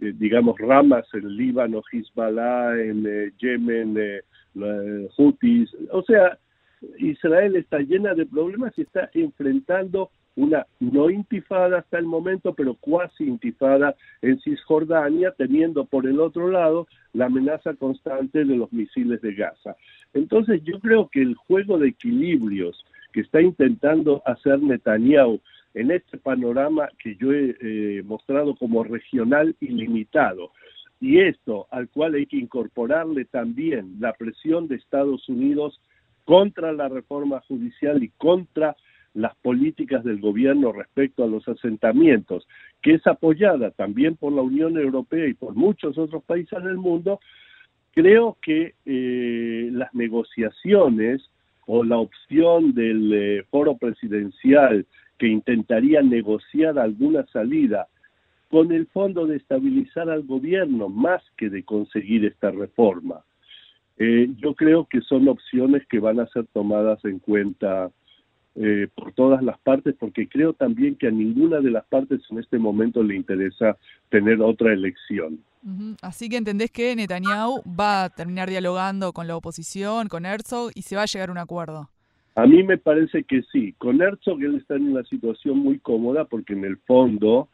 eh, 0.00 0.12
digamos, 0.16 0.56
ramas 0.58 1.06
en 1.12 1.36
Líbano, 1.36 1.82
Hezbollah, 1.90 2.80
en 2.80 3.32
Yemen, 3.38 3.98
Houthis. 5.16 5.74
O 5.90 6.02
sea, 6.02 6.38
Israel 6.98 7.56
está 7.56 7.80
llena 7.80 8.14
de 8.14 8.26
problemas 8.26 8.72
y 8.78 8.82
está 8.82 9.10
enfrentando 9.12 10.10
una 10.40 10.66
no 10.80 11.10
intifada 11.10 11.78
hasta 11.78 11.98
el 11.98 12.06
momento, 12.06 12.54
pero 12.54 12.74
cuasi 12.74 13.24
intifada 13.24 13.94
en 14.22 14.40
Cisjordania, 14.40 15.32
teniendo 15.32 15.84
por 15.84 16.06
el 16.06 16.18
otro 16.18 16.48
lado 16.48 16.86
la 17.12 17.26
amenaza 17.26 17.74
constante 17.74 18.44
de 18.44 18.56
los 18.56 18.72
misiles 18.72 19.20
de 19.20 19.34
Gaza. 19.34 19.76
Entonces 20.14 20.62
yo 20.64 20.80
creo 20.80 21.08
que 21.08 21.20
el 21.20 21.34
juego 21.34 21.78
de 21.78 21.88
equilibrios 21.88 22.84
que 23.12 23.20
está 23.20 23.42
intentando 23.42 24.22
hacer 24.24 24.60
Netanyahu 24.60 25.40
en 25.74 25.90
este 25.90 26.16
panorama 26.16 26.88
que 26.98 27.16
yo 27.16 27.32
he 27.32 27.56
eh, 27.60 28.02
mostrado 28.04 28.56
como 28.56 28.82
regional 28.82 29.54
ilimitado, 29.60 30.52
y 31.00 31.20
esto 31.20 31.66
al 31.70 31.88
cual 31.88 32.14
hay 32.14 32.26
que 32.26 32.36
incorporarle 32.36 33.24
también 33.24 33.96
la 34.00 34.12
presión 34.14 34.68
de 34.68 34.76
Estados 34.76 35.28
Unidos 35.28 35.80
contra 36.24 36.72
la 36.72 36.88
reforma 36.88 37.40
judicial 37.48 38.02
y 38.02 38.08
contra 38.10 38.76
las 39.14 39.34
políticas 39.36 40.04
del 40.04 40.20
gobierno 40.20 40.72
respecto 40.72 41.24
a 41.24 41.28
los 41.28 41.46
asentamientos, 41.48 42.46
que 42.82 42.94
es 42.94 43.06
apoyada 43.06 43.70
también 43.72 44.16
por 44.16 44.32
la 44.32 44.42
Unión 44.42 44.78
Europea 44.78 45.26
y 45.26 45.34
por 45.34 45.54
muchos 45.54 45.98
otros 45.98 46.22
países 46.24 46.62
del 46.62 46.76
mundo, 46.76 47.20
creo 47.92 48.36
que 48.40 48.74
eh, 48.84 49.68
las 49.72 49.92
negociaciones 49.94 51.28
o 51.66 51.84
la 51.84 51.98
opción 51.98 52.72
del 52.74 53.12
eh, 53.12 53.44
foro 53.50 53.76
presidencial 53.76 54.86
que 55.18 55.28
intentaría 55.28 56.02
negociar 56.02 56.78
alguna 56.78 57.26
salida 57.26 57.88
con 58.48 58.72
el 58.72 58.86
fondo 58.86 59.26
de 59.26 59.36
estabilizar 59.36 60.10
al 60.10 60.22
gobierno 60.22 60.88
más 60.88 61.22
que 61.36 61.50
de 61.50 61.62
conseguir 61.62 62.24
esta 62.24 62.50
reforma. 62.50 63.22
Eh, 63.98 64.28
yo 64.38 64.54
creo 64.54 64.86
que 64.86 65.02
son 65.02 65.28
opciones 65.28 65.86
que 65.86 66.00
van 66.00 66.20
a 66.20 66.26
ser 66.28 66.46
tomadas 66.52 67.04
en 67.04 67.18
cuenta 67.18 67.90
eh, 68.56 68.88
por 68.94 69.12
todas 69.12 69.42
las 69.42 69.58
partes, 69.60 69.94
porque 69.98 70.28
creo 70.28 70.52
también 70.52 70.96
que 70.96 71.06
a 71.06 71.10
ninguna 71.10 71.60
de 71.60 71.70
las 71.70 71.84
partes 71.86 72.20
en 72.30 72.38
este 72.38 72.58
momento 72.58 73.02
le 73.02 73.14
interesa 73.14 73.76
tener 74.08 74.40
otra 74.42 74.72
elección. 74.72 75.38
Así 76.02 76.28
que 76.28 76.36
entendés 76.36 76.70
que 76.70 76.96
Netanyahu 76.96 77.62
va 77.64 78.04
a 78.04 78.10
terminar 78.10 78.48
dialogando 78.48 79.12
con 79.12 79.28
la 79.28 79.36
oposición, 79.36 80.08
con 80.08 80.26
Herzog, 80.26 80.72
y 80.74 80.82
se 80.82 80.96
va 80.96 81.02
a 81.02 81.06
llegar 81.06 81.28
a 81.28 81.32
un 81.32 81.38
acuerdo. 81.38 81.90
A 82.34 82.46
mí 82.46 82.62
me 82.62 82.78
parece 82.78 83.24
que 83.24 83.42
sí. 83.52 83.74
Con 83.78 84.00
Herzog 84.00 84.42
él 84.42 84.56
está 84.56 84.76
en 84.76 84.90
una 84.90 85.04
situación 85.04 85.58
muy 85.58 85.78
cómoda 85.78 86.24
porque 86.24 86.54
en 86.54 86.64
el 86.64 86.78
fondo 86.78 87.48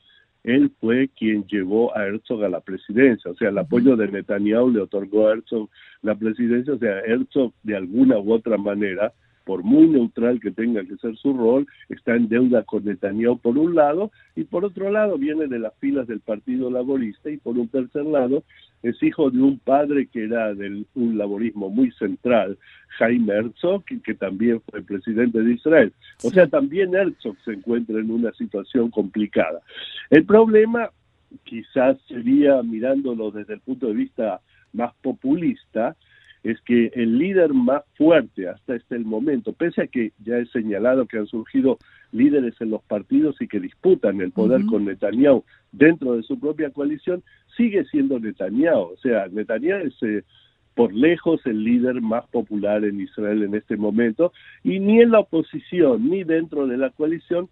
él 0.44 0.70
fue 0.80 1.08
quien 1.08 1.44
llevó 1.46 1.96
a 1.96 2.06
Herzog 2.06 2.44
a 2.44 2.48
la 2.48 2.60
presidencia. 2.60 3.30
O 3.30 3.34
sea, 3.34 3.48
el 3.48 3.58
apoyo 3.58 3.96
de 3.96 4.08
Netanyahu 4.08 4.70
le 4.70 4.80
otorgó 4.80 5.26
a 5.26 5.32
Herzog 5.32 5.68
la 6.02 6.14
presidencia. 6.14 6.74
O 6.74 6.78
sea, 6.78 7.00
Herzog 7.00 7.52
de 7.64 7.76
alguna 7.76 8.18
u 8.18 8.32
otra 8.32 8.56
manera 8.56 9.12
por 9.46 9.62
muy 9.62 9.86
neutral 9.88 10.40
que 10.40 10.50
tenga 10.50 10.84
que 10.84 10.96
ser 10.96 11.16
su 11.16 11.32
rol, 11.32 11.68
está 11.88 12.16
en 12.16 12.28
deuda 12.28 12.64
con 12.64 12.84
Netanyahu 12.84 13.38
por 13.38 13.56
un 13.56 13.76
lado, 13.76 14.10
y 14.34 14.42
por 14.42 14.64
otro 14.64 14.90
lado 14.90 15.16
viene 15.18 15.46
de 15.46 15.60
las 15.60 15.72
filas 15.78 16.08
del 16.08 16.18
Partido 16.18 16.68
Laborista, 16.68 17.30
y 17.30 17.36
por 17.36 17.56
un 17.56 17.68
tercer 17.68 18.04
lado 18.04 18.42
es 18.82 19.00
hijo 19.04 19.30
de 19.30 19.40
un 19.40 19.60
padre 19.60 20.08
que 20.08 20.24
era 20.24 20.52
de 20.52 20.84
un 20.96 21.16
laborismo 21.16 21.70
muy 21.70 21.92
central, 21.92 22.58
Jaime 22.98 23.34
Herzog, 23.34 23.84
que, 23.84 24.14
también 24.14 24.60
fue 24.68 24.82
presidente 24.82 25.40
de 25.40 25.52
Israel. 25.52 25.92
O 26.24 26.30
sea, 26.30 26.48
también 26.48 26.94
Herzog 26.94 27.36
se 27.44 27.52
encuentra 27.52 28.00
en 28.00 28.10
una 28.10 28.32
situación 28.32 28.90
complicada. 28.90 29.60
El 30.10 30.24
problema 30.24 30.90
quizás 31.44 31.98
sería, 32.08 32.62
mirándolo 32.64 33.30
desde 33.30 33.54
el 33.54 33.60
punto 33.60 33.86
de 33.86 33.94
vista 33.94 34.40
más 34.72 34.92
populista, 35.02 35.96
es 36.46 36.60
que 36.60 36.92
el 36.94 37.18
líder 37.18 37.52
más 37.52 37.82
fuerte 37.96 38.48
hasta 38.48 38.76
este 38.76 39.00
momento, 39.00 39.52
pese 39.52 39.82
a 39.82 39.86
que 39.88 40.12
ya 40.24 40.38
he 40.38 40.46
señalado 40.46 41.06
que 41.06 41.18
han 41.18 41.26
surgido 41.26 41.78
líderes 42.12 42.54
en 42.60 42.70
los 42.70 42.82
partidos 42.84 43.34
y 43.40 43.48
que 43.48 43.58
disputan 43.58 44.20
el 44.20 44.30
poder 44.30 44.64
con 44.66 44.84
Netanyahu 44.84 45.42
dentro 45.72 46.14
de 46.14 46.22
su 46.22 46.38
propia 46.38 46.70
coalición, 46.70 47.24
sigue 47.56 47.84
siendo 47.86 48.20
Netanyahu. 48.20 48.92
O 48.92 48.96
sea, 48.98 49.26
Netanyahu 49.26 49.88
es 49.88 50.00
eh, 50.02 50.22
por 50.76 50.94
lejos 50.94 51.44
el 51.46 51.64
líder 51.64 52.00
más 52.00 52.24
popular 52.28 52.84
en 52.84 53.00
Israel 53.00 53.42
en 53.42 53.56
este 53.56 53.76
momento 53.76 54.32
y 54.62 54.78
ni 54.78 55.00
en 55.00 55.10
la 55.10 55.20
oposición 55.20 56.08
ni 56.08 56.22
dentro 56.22 56.68
de 56.68 56.76
la 56.76 56.90
coalición 56.90 57.48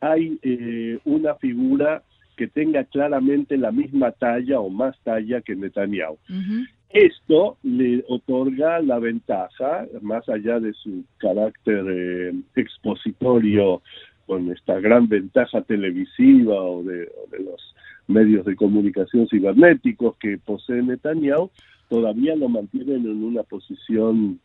hay 0.00 0.38
eh, 0.42 1.00
una 1.04 1.34
figura 1.34 2.04
que 2.36 2.46
tenga 2.46 2.84
claramente 2.84 3.56
la 3.56 3.72
misma 3.72 4.12
talla 4.12 4.60
o 4.60 4.68
más 4.68 4.96
talla 5.02 5.40
que 5.40 5.56
Netanyahu. 5.56 6.18
Esto 7.28 7.56
le 7.64 8.04
otorga 8.06 8.80
la 8.82 9.00
ventaja, 9.00 9.84
más 10.00 10.28
allá 10.28 10.60
de 10.60 10.72
su 10.74 11.02
carácter 11.18 11.84
eh, 11.88 12.32
expositorio, 12.54 13.82
con 14.26 14.48
esta 14.52 14.78
gran 14.78 15.08
ventaja 15.08 15.62
televisiva 15.62 16.54
o 16.54 16.84
de, 16.84 17.10
los 17.32 17.74
medios 18.06 18.46
de 18.46 18.54
comunicación 18.54 19.26
cibernéticos 19.26 20.16
que 20.18 20.38
posee 20.38 20.82
Netanyahu, 20.82 21.50
todavía 21.88 22.36
lo 22.36 22.48
mantienen 22.48 23.04
en 23.06 23.24
una 23.24 23.42
posición 23.42 24.38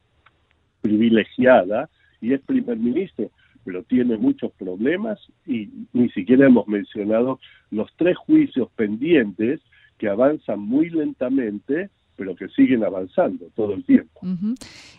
privilegiada 0.81 1.87
y 2.19 2.33
es 2.33 2.41
primer 2.41 2.77
ministro, 2.77 3.29
pero 3.63 3.83
tiene 3.83 4.17
muchos 4.17 4.51
problemas 4.53 5.19
y 5.45 5.69
ni 5.93 6.09
siquiera 6.09 6.47
hemos 6.47 6.67
mencionado 6.67 7.39
los 7.69 7.91
tres 7.95 8.17
juicios 8.17 8.69
pendientes 8.75 9.61
que 9.99 10.09
avanzan 10.09 10.61
muy 10.61 10.89
lentamente 10.89 11.91
pero 12.21 12.35
que 12.35 12.47
siguen 12.49 12.83
avanzando 12.83 13.47
todo 13.55 13.73
el 13.73 13.83
tiempo. 13.83 14.21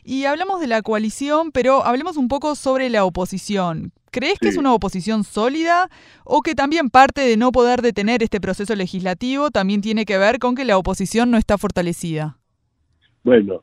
Y 0.02 0.24
hablamos 0.24 0.60
de 0.60 0.66
la 0.66 0.82
coalición, 0.82 1.52
pero 1.52 1.84
hablemos 1.84 2.16
un 2.16 2.26
poco 2.26 2.56
sobre 2.56 2.90
la 2.90 3.04
oposición. 3.04 3.92
¿Crees 4.10 4.40
que 4.40 4.48
es 4.48 4.56
una 4.56 4.74
oposición 4.74 5.22
sólida 5.22 5.88
o 6.24 6.42
que 6.42 6.56
también 6.56 6.90
parte 6.90 7.20
de 7.20 7.36
no 7.36 7.52
poder 7.52 7.80
detener 7.80 8.24
este 8.24 8.40
proceso 8.40 8.74
legislativo 8.74 9.52
también 9.52 9.82
tiene 9.82 10.04
que 10.04 10.18
ver 10.18 10.40
con 10.40 10.56
que 10.56 10.64
la 10.64 10.76
oposición 10.76 11.30
no 11.30 11.38
está 11.38 11.58
fortalecida? 11.58 12.38
Bueno, 13.22 13.62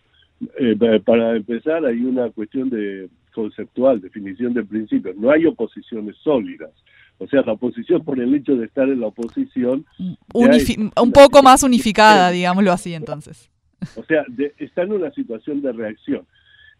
eh, 0.58 1.01
para 1.06 1.36
empezar 1.36 1.86
hay 1.86 2.00
una 2.06 2.30
cuestión 2.30 2.70
de 2.70 3.10
conceptual, 3.34 4.00
definición 4.00 4.54
de 4.54 4.63
principios. 4.63 5.18
No 5.18 5.32
hay 5.32 5.46
oposiciones 5.46 6.16
sólidas. 6.24 6.72
O 7.19 7.27
sea, 7.27 7.41
la 7.45 7.53
oposición 7.53 8.03
por 8.03 8.19
el 8.19 8.33
hecho 8.33 8.55
de 8.55 8.65
estar 8.65 8.88
en 8.89 9.01
la 9.01 9.07
oposición... 9.07 9.85
un 10.33 11.11
poco 11.11 11.43
más 11.43 11.63
unificada, 11.63 12.31
digámoslo 12.31 12.71
así 12.71 12.93
entonces. 12.93 13.49
O 13.95 14.03
sea, 14.03 14.25
está 14.57 14.83
en 14.83 14.93
una 14.93 15.11
situación 15.11 15.61
de 15.61 15.71
reacción. 15.71 16.25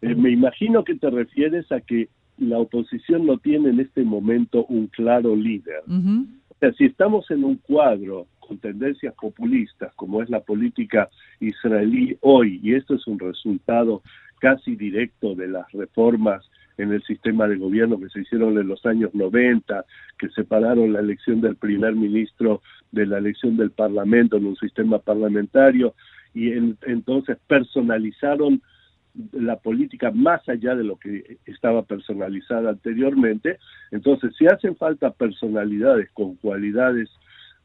Eh, 0.02 0.14
me 0.14 0.30
imagino 0.30 0.82
que 0.82 0.94
te 0.94 1.10
refieres 1.10 1.70
a 1.70 1.80
que 1.80 2.08
la 2.38 2.58
oposición 2.58 3.26
no 3.26 3.38
tiene 3.38 3.68
en 3.70 3.80
este 3.80 4.02
momento 4.02 4.64
un 4.66 4.86
claro 4.86 5.36
líder. 5.36 5.82
O 5.86 6.54
sea, 6.58 6.72
si 6.72 6.86
estamos 6.86 7.30
en 7.30 7.44
un 7.44 7.56
cuadro 7.56 8.26
con 8.38 8.58
tendencias 8.58 9.14
populistas, 9.14 9.94
como 9.94 10.22
es 10.22 10.30
la 10.30 10.40
política 10.40 11.10
israelí 11.38 12.16
hoy, 12.22 12.60
y 12.62 12.74
esto 12.74 12.94
es 12.94 13.06
un 13.06 13.18
resultado 13.18 14.02
casi 14.40 14.74
directo 14.74 15.34
de 15.34 15.48
las 15.48 15.70
reformas 15.72 16.50
en 16.82 16.92
el 16.92 17.02
sistema 17.02 17.46
de 17.46 17.56
gobierno 17.56 17.98
que 17.98 18.08
se 18.08 18.20
hicieron 18.20 18.58
en 18.58 18.68
los 18.68 18.84
años 18.86 19.14
90, 19.14 19.84
que 20.18 20.28
separaron 20.30 20.92
la 20.92 21.00
elección 21.00 21.40
del 21.40 21.56
primer 21.56 21.94
ministro 21.94 22.62
de 22.92 23.06
la 23.06 23.18
elección 23.18 23.56
del 23.56 23.70
parlamento 23.70 24.36
en 24.36 24.46
un 24.46 24.56
sistema 24.56 24.98
parlamentario 24.98 25.94
y 26.34 26.52
entonces 26.52 27.38
personalizaron 27.46 28.62
la 29.32 29.56
política 29.56 30.10
más 30.12 30.48
allá 30.48 30.76
de 30.76 30.84
lo 30.84 30.96
que 30.96 31.38
estaba 31.46 31.82
personalizada 31.82 32.70
anteriormente. 32.70 33.58
Entonces, 33.90 34.32
si 34.38 34.46
hacen 34.46 34.76
falta 34.76 35.10
personalidades 35.10 36.10
con 36.12 36.36
cualidades 36.36 37.08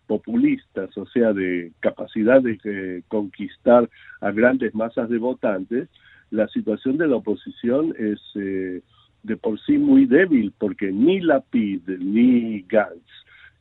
populistas, 0.08 0.96
o 0.98 1.06
sea, 1.08 1.34
de 1.34 1.72
capacidad 1.80 2.42
de 2.42 2.60
eh, 2.64 3.04
conquistar 3.08 3.90
a 4.22 4.32
grandes 4.32 4.74
masas 4.74 5.10
de 5.10 5.18
votantes, 5.18 5.90
la 6.32 6.48
situación 6.48 6.98
de 6.98 7.08
la 7.08 7.18
oposición 7.18 7.94
es 7.98 8.20
eh, 8.36 8.82
de 9.26 9.38
por 9.38 9.60
sí 9.62 9.78
muy 9.78 10.06
débil, 10.06 10.54
porque 10.58 10.92
ni 10.92 11.20
Lapid 11.20 11.82
ni 12.00 12.62
Gantz, 12.62 13.10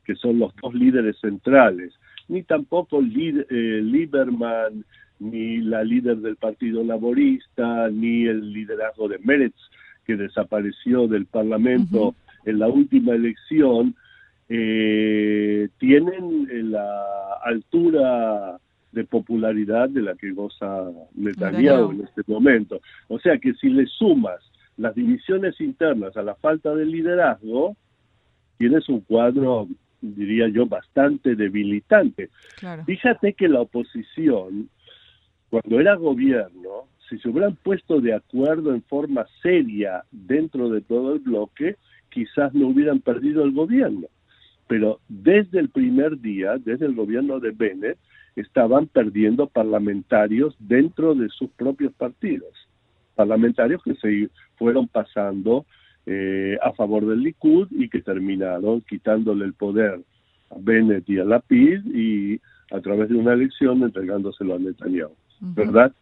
que 0.05 0.15
son 0.15 0.39
los 0.39 0.55
dos 0.63 0.75
líderes 0.75 1.17
centrales, 1.21 1.95
ni 2.29 2.43
tampoco 2.43 3.01
eh, 3.01 3.81
Lieberman, 3.83 4.85
ni 5.21 5.59
la 5.59 5.83
líder 5.83 6.19
del 6.19 6.37
Partido 6.37 6.85
Laborista, 6.85 7.89
ni 7.89 8.27
el 8.27 8.53
liderazgo 8.53 9.09
de 9.09 9.19
Meretz, 9.21 9.57
que 10.05 10.17
desapareció 10.17 11.09
del 11.09 11.25
Parlamento 11.25 12.15
en 12.45 12.59
la 12.59 12.69
última 12.69 13.15
elección, 13.15 13.95
eh, 14.51 15.69
tienen 15.79 16.47
la 16.71 17.05
altura 17.43 18.59
de 18.93 19.05
popularidad 19.05 19.89
de 19.89 20.03
la 20.03 20.15
que 20.15 20.31
goza 20.33 20.91
Netanyahu 21.15 21.93
en 21.93 22.03
este 22.03 22.23
momento. 22.27 22.81
O 23.09 23.19
sea 23.19 23.39
que 23.39 23.55
si 23.55 23.71
le 23.71 23.87
sumas 23.87 24.41
las 24.77 24.95
divisiones 24.95 25.61
internas 25.61 26.17
a 26.17 26.23
la 26.23 26.35
falta 26.35 26.75
de 26.75 26.85
liderazgo, 26.85 27.77
tienes 28.59 28.89
un 28.89 29.01
cuadro, 29.01 29.69
diría 30.01 30.49
yo, 30.49 30.67
bastante 30.67 31.35
debilitante. 31.35 32.31
Fíjate 32.87 33.35
que 33.35 33.49
la 33.49 33.61
oposición, 33.61 34.69
cuando 35.51 35.81
era 35.81 35.95
gobierno, 35.95 36.89
si 37.09 37.19
se 37.19 37.29
hubieran 37.29 37.57
puesto 37.57 38.01
de 38.01 38.15
acuerdo 38.15 38.75
en 38.75 38.83
forma 38.83 39.27
seria 39.43 40.05
dentro 40.11 40.71
de 40.71 40.81
todo 40.81 41.15
el 41.15 41.21
bloque, 41.21 41.77
quizás 42.09 42.55
no 42.55 42.69
hubieran 42.69 43.01
perdido 43.01 43.45
el 43.45 43.53
gobierno. 43.53 44.09
Pero 44.67 45.01
desde 45.09 45.61
el 45.61 45.69
primer 45.69 46.21
día, 46.21 46.57
desde 46.59 46.87
el 46.87 46.95
gobierno 46.95 47.39
de 47.39 47.51
Bennett, 47.51 47.99
estaban 48.35 48.87
perdiendo 48.87 49.47
parlamentarios 49.47 50.57
dentro 50.59 51.15
de 51.15 51.29
sus 51.29 51.51
propios 51.51 51.93
partidos, 51.93 52.53
parlamentarios 53.15 53.83
que 53.83 53.95
se 53.97 54.31
fueron 54.57 54.89
pasando 54.89 55.67
eh, 56.07 56.59
a 56.63 56.73
favor 56.73 57.07
del 57.07 57.21
Likud 57.21 57.69
y 57.71 57.89
que 57.89 58.03
terminaron 58.03 58.83
quitándole 58.83 59.45
el 59.45 59.55
poder 59.55 60.01
a 60.51 60.55
Bennett 60.59 61.09
y 61.09 61.19
a 61.19 61.25
Lapid 61.25 61.85
y 61.95 62.41
a 62.71 62.81
través 62.81 63.09
de 63.09 63.17
una 63.17 63.33
elección 63.33 63.83
entregándoselo 63.83 64.55
a 64.55 64.59
Netanyahu, 64.59 65.15
¿verdad? 65.41 65.93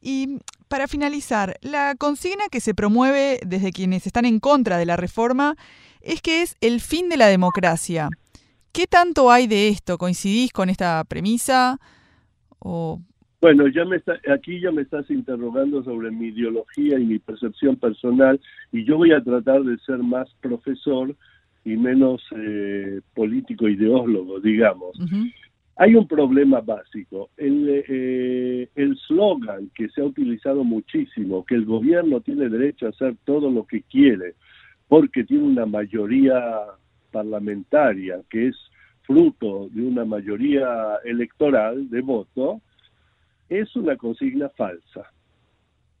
Y 0.00 0.38
para 0.68 0.88
finalizar, 0.88 1.56
la 1.60 1.94
consigna 1.96 2.44
que 2.50 2.60
se 2.60 2.74
promueve 2.74 3.40
desde 3.44 3.72
quienes 3.72 4.06
están 4.06 4.24
en 4.24 4.40
contra 4.40 4.78
de 4.78 4.86
la 4.86 4.96
reforma 4.96 5.56
es 6.00 6.20
que 6.22 6.42
es 6.42 6.56
el 6.60 6.80
fin 6.80 7.08
de 7.08 7.16
la 7.16 7.26
democracia. 7.26 8.08
¿Qué 8.72 8.86
tanto 8.86 9.30
hay 9.30 9.46
de 9.46 9.68
esto? 9.68 9.98
¿Coincidís 9.98 10.52
con 10.52 10.70
esta 10.70 11.04
premisa? 11.04 11.78
O... 12.58 13.00
Bueno, 13.42 13.66
ya 13.66 13.84
me 13.84 14.00
aquí 14.32 14.60
ya 14.60 14.70
me 14.70 14.82
estás 14.82 15.10
interrogando 15.10 15.82
sobre 15.82 16.12
mi 16.12 16.28
ideología 16.28 16.96
y 16.96 17.04
mi 17.04 17.18
percepción 17.18 17.74
personal 17.74 18.40
y 18.70 18.84
yo 18.84 18.96
voy 18.98 19.10
a 19.10 19.20
tratar 19.20 19.64
de 19.64 19.76
ser 19.78 19.98
más 19.98 20.32
profesor 20.40 21.12
y 21.64 21.76
menos 21.76 22.22
eh, 22.36 23.00
político 23.14 23.68
ideólogo, 23.68 24.38
digamos. 24.38 24.96
Hay 25.74 25.96
un 25.96 26.06
problema 26.06 26.60
básico. 26.60 27.30
El 27.36 27.82
eh, 27.88 28.68
slogan 29.08 29.70
que 29.74 29.88
se 29.88 30.02
ha 30.02 30.04
utilizado 30.04 30.62
muchísimo, 30.62 31.44
que 31.44 31.56
el 31.56 31.64
gobierno 31.64 32.20
tiene 32.20 32.48
derecho 32.48 32.86
a 32.86 32.90
hacer 32.90 33.16
todo 33.24 33.50
lo 33.50 33.66
que 33.66 33.82
quiere, 33.82 34.36
porque 34.86 35.24
tiene 35.24 35.42
una 35.42 35.66
mayoría 35.66 36.38
parlamentaria 37.10 38.20
que 38.30 38.48
es 38.48 38.56
fruto 39.02 39.68
de 39.72 39.82
una 39.82 40.04
mayoría 40.04 41.00
electoral 41.04 41.90
de 41.90 42.02
voto, 42.02 42.60
es 43.48 43.74
una 43.76 43.96
consigna 43.96 44.48
falsa. 44.50 45.10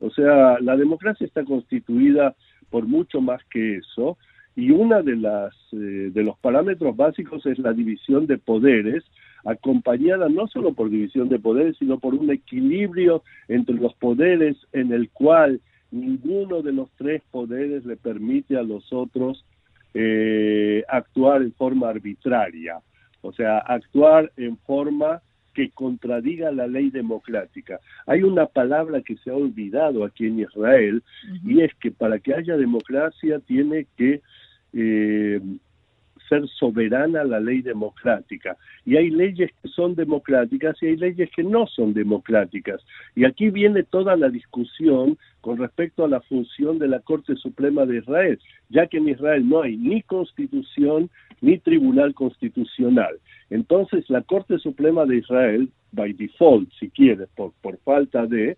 O 0.00 0.10
sea, 0.10 0.58
la 0.60 0.76
democracia 0.76 1.26
está 1.26 1.44
constituida 1.44 2.34
por 2.70 2.86
mucho 2.86 3.20
más 3.20 3.42
que 3.50 3.76
eso 3.76 4.18
y 4.56 4.70
una 4.70 5.02
de 5.02 5.16
las 5.16 5.54
eh, 5.72 6.10
de 6.12 6.22
los 6.22 6.38
parámetros 6.38 6.96
básicos 6.96 7.46
es 7.46 7.58
la 7.58 7.72
división 7.72 8.26
de 8.26 8.38
poderes 8.38 9.04
acompañada 9.44 10.28
no 10.28 10.46
solo 10.46 10.74
por 10.74 10.90
división 10.90 11.28
de 11.28 11.38
poderes 11.38 11.76
sino 11.78 11.98
por 11.98 12.14
un 12.14 12.30
equilibrio 12.30 13.22
entre 13.48 13.76
los 13.76 13.94
poderes 13.94 14.56
en 14.72 14.92
el 14.92 15.08
cual 15.10 15.60
ninguno 15.90 16.62
de 16.62 16.72
los 16.72 16.90
tres 16.96 17.22
poderes 17.30 17.84
le 17.86 17.96
permite 17.96 18.56
a 18.56 18.62
los 18.62 18.92
otros 18.92 19.44
eh, 19.94 20.82
actuar 20.88 21.42
en 21.42 21.52
forma 21.52 21.90
arbitraria, 21.90 22.80
o 23.20 23.32
sea, 23.32 23.58
actuar 23.58 24.32
en 24.38 24.56
forma 24.56 25.20
que 25.54 25.70
contradiga 25.70 26.50
la 26.50 26.66
ley 26.66 26.90
democrática. 26.90 27.80
Hay 28.06 28.22
una 28.22 28.46
palabra 28.46 29.02
que 29.02 29.16
se 29.16 29.30
ha 29.30 29.34
olvidado 29.34 30.04
aquí 30.04 30.26
en 30.26 30.40
Israel 30.40 31.02
y 31.44 31.60
es 31.60 31.74
que 31.74 31.90
para 31.90 32.18
que 32.18 32.34
haya 32.34 32.56
democracia 32.56 33.38
tiene 33.40 33.86
que 33.96 34.20
eh, 34.72 35.40
ser 36.28 36.48
soberana 36.48 37.24
la 37.24 37.40
ley 37.40 37.60
democrática. 37.60 38.56
Y 38.86 38.96
hay 38.96 39.10
leyes 39.10 39.50
que 39.60 39.68
son 39.68 39.94
democráticas 39.94 40.76
y 40.82 40.86
hay 40.86 40.96
leyes 40.96 41.30
que 41.34 41.44
no 41.44 41.66
son 41.66 41.92
democráticas. 41.92 42.80
Y 43.14 43.24
aquí 43.24 43.50
viene 43.50 43.82
toda 43.82 44.16
la 44.16 44.30
discusión 44.30 45.18
con 45.42 45.58
respecto 45.58 46.04
a 46.04 46.08
la 46.08 46.20
función 46.20 46.78
de 46.78 46.88
la 46.88 47.00
Corte 47.00 47.34
Suprema 47.36 47.84
de 47.84 47.98
Israel, 47.98 48.38
ya 48.70 48.86
que 48.86 48.98
en 48.98 49.08
Israel 49.08 49.46
no 49.46 49.62
hay 49.62 49.76
ni 49.76 50.00
constitución 50.02 51.10
ni 51.40 51.58
tribunal 51.58 52.14
constitucional. 52.14 53.16
Entonces 53.50 54.08
la 54.08 54.22
Corte 54.22 54.58
Suprema 54.58 55.04
de 55.04 55.16
Israel, 55.16 55.68
by 55.90 56.12
default, 56.12 56.70
si 56.78 56.88
quieres, 56.88 57.28
por, 57.34 57.52
por 57.60 57.76
falta 57.78 58.24
de, 58.26 58.56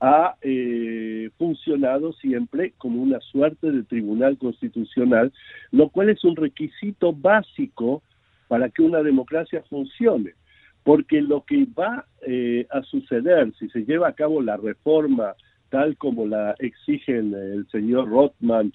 ha 0.00 0.34
eh, 0.42 1.30
funcionado 1.38 2.12
siempre 2.14 2.74
como 2.76 3.00
una 3.00 3.20
suerte 3.20 3.70
de 3.70 3.84
tribunal 3.84 4.36
constitucional, 4.36 5.32
lo 5.70 5.88
cual 5.90 6.10
es 6.10 6.24
un 6.24 6.34
requisito 6.34 7.12
básico 7.12 8.02
para 8.48 8.68
que 8.68 8.82
una 8.82 9.02
democracia 9.02 9.62
funcione. 9.70 10.34
Porque 10.82 11.20
lo 11.20 11.44
que 11.44 11.66
va 11.78 12.04
eh, 12.26 12.66
a 12.70 12.82
suceder 12.82 13.52
si 13.58 13.68
se 13.70 13.84
lleva 13.84 14.08
a 14.08 14.12
cabo 14.12 14.42
la 14.42 14.56
reforma 14.56 15.34
tal 15.70 15.96
como 15.96 16.26
la 16.26 16.54
exigen 16.58 17.34
el 17.34 17.66
señor 17.68 18.08
Rothman 18.08 18.72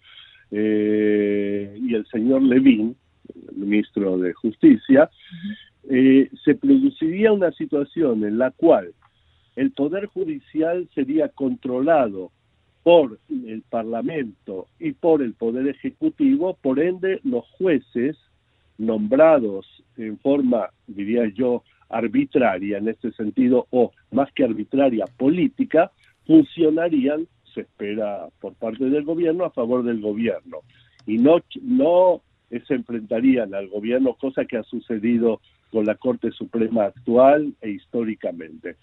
eh, 0.52 1.78
y 1.82 1.96
el 1.96 2.06
señor 2.08 2.44
Levin, 2.44 2.96
el 3.50 3.56
ministro 3.56 4.18
de 4.18 4.34
Justicia, 4.34 5.10
eh, 5.90 6.30
se 6.44 6.56
produciría 6.56 7.32
una 7.32 7.52
situación 7.52 8.24
en 8.24 8.38
la 8.38 8.52
cual 8.52 8.94
el 9.56 9.72
Poder 9.72 10.06
Judicial 10.08 10.88
sería 10.94 11.30
controlado 11.30 12.32
por 12.84 13.20
el 13.30 13.62
Parlamento 13.70 14.68
y 14.80 14.94
por 14.94 15.22
el 15.22 15.34
Poder 15.34 15.68
Ejecutivo, 15.68 16.58
por 16.62 16.80
ende 16.80 17.20
los 17.24 17.46
jueces 17.58 18.18
nombrados 18.78 19.84
en 19.98 20.18
forma, 20.18 20.70
diría 20.88 21.28
yo, 21.34 21.64
arbitraria 21.90 22.78
en 22.78 22.88
este 22.88 23.12
sentido, 23.12 23.68
o 23.70 23.92
más 24.12 24.32
que 24.34 24.44
arbitraria, 24.44 25.06
política, 25.18 25.92
funcionarían, 26.26 27.28
se 27.54 27.62
espera 27.62 28.28
por 28.40 28.54
parte 28.56 28.86
del 28.86 29.04
gobierno, 29.04 29.46
a 29.46 29.52
favor 29.52 29.84
del 29.84 30.02
gobierno. 30.02 30.60
Y 31.06 31.18
no, 31.18 31.42
no 31.62 32.22
se 32.68 32.74
enfrentarían 32.74 33.54
al 33.54 33.68
gobierno, 33.68 34.14
cosa 34.14 34.46
que 34.46 34.58
ha 34.58 34.64
sucedido 34.64 35.42
con 35.72 35.86
la 35.86 35.96
Corte 35.96 36.32
Suprema 36.32 36.86
actual 36.86 37.54
e 37.62 37.70
históricamente. 37.70 38.76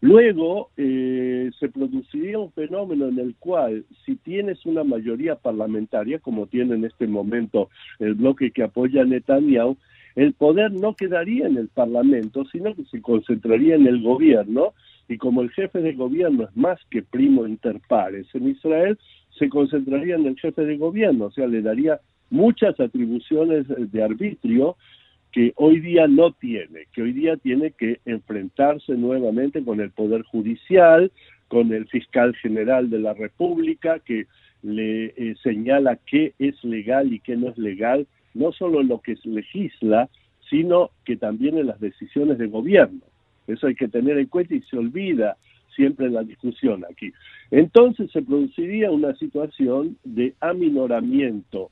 Luego 0.00 0.70
eh, 0.76 1.50
se 1.60 1.68
produciría 1.68 2.38
un 2.38 2.50
fenómeno 2.50 3.08
en 3.08 3.20
el 3.20 3.36
cual 3.36 3.84
si 4.04 4.16
tienes 4.16 4.66
una 4.66 4.82
mayoría 4.82 5.36
parlamentaria, 5.36 6.18
como 6.18 6.48
tiene 6.48 6.74
en 6.74 6.84
este 6.84 7.06
momento 7.06 7.70
el 8.00 8.14
bloque 8.14 8.50
que 8.50 8.64
apoya 8.64 9.02
a 9.02 9.04
Netanyahu, 9.04 9.76
el 10.16 10.34
poder 10.34 10.72
no 10.72 10.94
quedaría 10.94 11.46
en 11.46 11.56
el 11.56 11.68
Parlamento, 11.68 12.44
sino 12.50 12.74
que 12.74 12.84
se 12.86 13.00
concentraría 13.00 13.76
en 13.76 13.86
el 13.86 14.02
gobierno 14.02 14.74
y 15.08 15.18
como 15.18 15.42
el 15.42 15.50
jefe 15.50 15.80
de 15.80 15.92
gobierno 15.92 16.44
es 16.44 16.56
más 16.56 16.78
que 16.90 17.02
primo 17.02 17.46
inter 17.46 17.80
pares 17.88 18.26
en 18.34 18.48
Israel, 18.48 18.98
se 19.38 19.48
concentraría 19.48 20.14
en 20.14 20.26
el 20.26 20.38
jefe 20.38 20.64
de 20.64 20.76
gobierno, 20.76 21.26
o 21.26 21.30
sea, 21.30 21.46
le 21.46 21.62
daría 21.62 22.00
muchas 22.30 22.78
atribuciones 22.80 23.66
de 23.68 24.02
arbitrio 24.02 24.76
que 25.32 25.52
hoy 25.56 25.80
día 25.80 26.06
no 26.06 26.32
tiene, 26.32 26.86
que 26.92 27.02
hoy 27.02 27.12
día 27.12 27.36
tiene 27.36 27.72
que 27.72 28.00
enfrentarse 28.04 28.92
nuevamente 28.94 29.64
con 29.64 29.80
el 29.80 29.90
Poder 29.90 30.22
Judicial, 30.22 31.10
con 31.48 31.72
el 31.72 31.86
fiscal 31.88 32.34
general 32.36 32.90
de 32.90 32.98
la 32.98 33.14
República, 33.14 33.98
que 33.98 34.26
le 34.62 35.06
eh, 35.06 35.34
señala 35.42 35.98
qué 36.06 36.34
es 36.38 36.62
legal 36.62 37.12
y 37.12 37.20
qué 37.20 37.36
no 37.36 37.48
es 37.48 37.58
legal, 37.58 38.06
no 38.34 38.52
solo 38.52 38.80
en 38.80 38.88
lo 38.88 39.00
que 39.00 39.16
se 39.16 39.28
legisla, 39.28 40.08
sino 40.48 40.90
que 41.04 41.16
también 41.16 41.58
en 41.58 41.66
las 41.66 41.80
decisiones 41.80 42.38
de 42.38 42.46
gobierno. 42.46 43.00
Eso 43.46 43.66
hay 43.66 43.74
que 43.74 43.88
tener 43.88 44.18
en 44.18 44.26
cuenta 44.26 44.54
y 44.54 44.62
se 44.62 44.78
olvida 44.78 45.36
siempre 45.74 46.10
la 46.10 46.22
discusión 46.22 46.84
aquí. 46.90 47.12
Entonces 47.50 48.10
se 48.10 48.22
produciría 48.22 48.90
una 48.90 49.14
situación 49.16 49.96
de 50.04 50.34
aminoramiento 50.40 51.70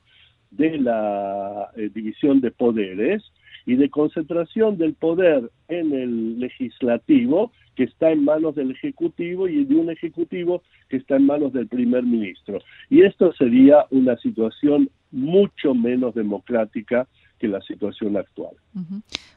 de 0.51 0.77
la 0.77 1.69
eh, 1.75 1.89
división 1.93 2.41
de 2.41 2.51
poderes 2.51 3.23
y 3.65 3.75
de 3.75 3.89
concentración 3.89 4.77
del 4.77 4.93
poder 4.95 5.49
en 5.67 5.93
el 5.93 6.39
legislativo 6.39 7.51
que 7.75 7.83
está 7.83 8.11
en 8.11 8.25
manos 8.25 8.55
del 8.55 8.71
ejecutivo 8.71 9.47
y 9.47 9.63
de 9.63 9.75
un 9.75 9.89
ejecutivo 9.89 10.63
que 10.89 10.97
está 10.97 11.15
en 11.15 11.25
manos 11.25 11.53
del 11.53 11.67
primer 11.67 12.03
ministro. 12.03 12.59
Y 12.89 13.03
esto 13.03 13.31
sería 13.33 13.85
una 13.91 14.17
situación 14.17 14.89
mucho 15.11 15.73
menos 15.73 16.15
democrática 16.15 17.07
que 17.41 17.47
la 17.47 17.59
situación 17.61 18.15
actual. 18.15 18.55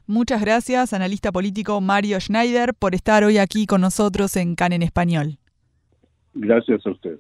Muchas 0.07 0.43
gracias, 0.43 0.93
analista 0.93 1.33
político 1.33 1.81
Mario 1.81 2.21
Schneider, 2.21 2.75
por 2.75 2.95
estar 2.95 3.25
hoy 3.25 3.39
aquí 3.39 3.67
con 3.67 3.81
nosotros 3.81 4.37
en 4.37 4.55
CAN 4.55 4.75
en 4.75 4.83
Español. 4.83 5.39
Gracias 6.35 6.87
a 6.87 6.91
usted. 6.91 7.19